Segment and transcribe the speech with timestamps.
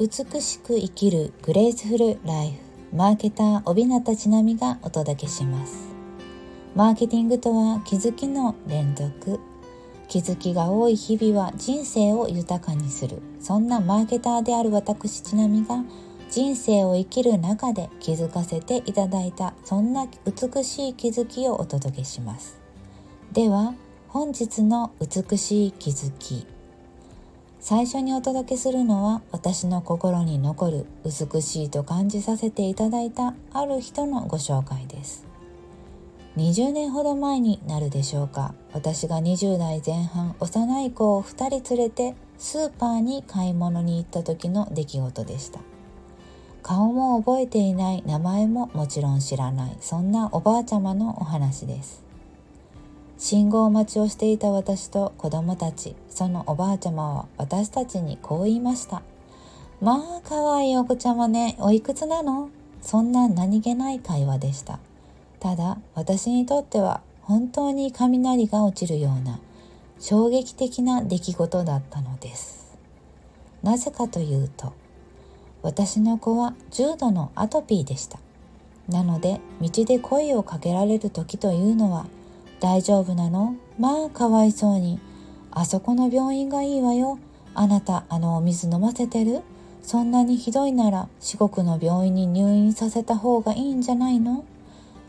[0.00, 2.52] 美しく生きるグレースフルライ
[2.90, 5.94] フマーケター帯名ちなみがお届けします。
[6.74, 9.38] マーケティングとは気づきの連続。
[10.08, 13.20] 気づきが多い日々は人生を豊かにする。
[13.42, 15.84] そんなマーケターである私ちなみが
[16.30, 22.58] 人生を生きる中で気づかせていただいたそんな美しい気づきをお届けします。
[23.32, 23.74] では
[24.08, 26.46] 本日の美しい気づき。
[27.60, 35.26] 最初にお届けするのは私の心に残る美しいと感じさせていただいたある人のご紹介です。
[36.38, 38.54] 20年ほど前になるでしょうか。
[38.72, 45.60] 私が20代前半幼い子を2人連れてスーパーに買い物に行った時の出来事でした。
[46.62, 52.02] 顔も覚えていない名前ももちろん知らないそんなおばあちゃまのお話です。
[53.18, 59.02] 信号待ちをしていた私と子供たちそのおばあちゃまは私たちにこう言いました
[59.80, 62.50] まあかわいいお子ちゃまねおいくつなの
[62.82, 64.78] そんな何気ない会話でした
[65.38, 69.40] ただ私にとっては本当に雷が落ちるような
[70.00, 72.76] 衝撃的な出来事だったのです
[73.62, 74.72] なぜかというと
[75.62, 78.18] 私の子は重度のアトピーでした
[78.88, 82.06] なので道で声をかけられる時というのは
[82.58, 85.00] 大丈夫なのまあかわいそうに。
[85.52, 87.18] あそこの病院がいいわよ。
[87.54, 89.42] あなた、あのお水飲ませてる？
[89.82, 94.44] そんなにひどいなら四国の病院に入院させた方がいいんじゃないの？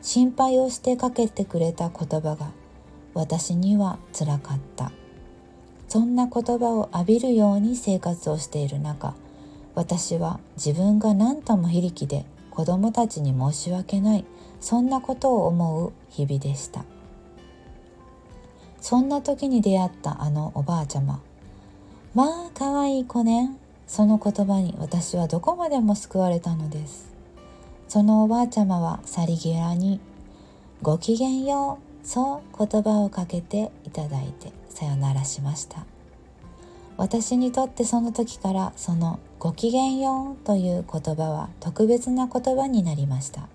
[0.02, 2.52] 心配をしてかけてくれた言葉が
[3.14, 4.92] 私にはつらかった。
[5.88, 9.14] そんな言葉を浴びるように生活をしている中、
[9.75, 14.25] 私は自分が何とも非力で子供たちに申し訳ない、
[14.59, 16.86] そんなことを思う日々でした。
[18.92, 21.22] そんな時に出会ったあのおばあちゃま。
[22.14, 23.56] まあ可愛い子ね。
[23.88, 27.09] その言葉に私はどこまでも救われたのです。
[27.88, 30.02] そのおばあちゃまはさりげらに
[30.84, 35.85] 「ごきげんよう」そう言葉をかけていただいてさよならしました。
[36.97, 43.47] 私にとってその時からその「ごきげんよう」という言葉は特別な言葉になりました。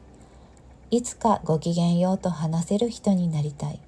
[0.91, 3.78] いつかごきげんようと話せる人になりたい。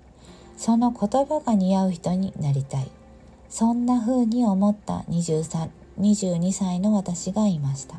[0.58, 2.90] その言葉が似合う人になりたい。
[3.48, 7.96] そんな風に思った23 22歳の私がいました。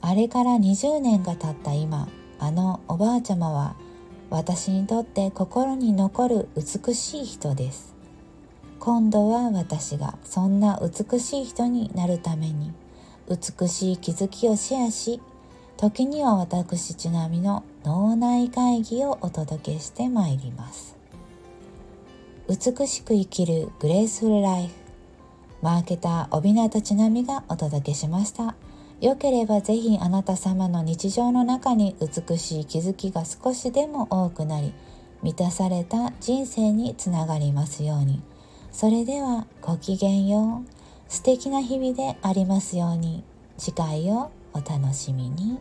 [0.00, 3.76] あれから20年が経った今あのおばあちゃまは
[4.28, 7.94] 私にとって心に残る美しい人です。
[8.80, 12.72] 今度は私がそんな美しい人になるために
[13.28, 15.20] 美しい気づきをシェアし
[15.76, 21.03] 時には私ちなみの脳内会議をお届けしてまいります。
[22.46, 24.74] 美しく生きるグレースフルライフ。
[25.62, 28.54] マーケター帯名とちなみがお届けしました。
[29.00, 34.74] よければぜひあなた様の日常の中に美しい気づきが少しでも多くなり
[35.22, 38.20] 満たされた人生につながりますように。
[38.72, 40.70] それではごきげんよう。
[41.08, 43.24] 素敵な日々でありますように。
[43.56, 45.58] 次回をお楽しみに。